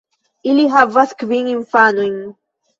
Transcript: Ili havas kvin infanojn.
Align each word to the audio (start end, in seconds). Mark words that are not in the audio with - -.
Ili 0.53 0.63
havas 0.77 1.15
kvin 1.21 1.53
infanojn. 1.53 2.21